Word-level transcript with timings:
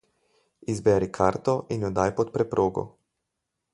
Izberi 0.73 1.09
karto 1.17 1.55
in 1.75 1.85
jo 1.87 1.91
daj 1.99 2.09
pod 2.21 2.33
preprogo. 2.39 2.87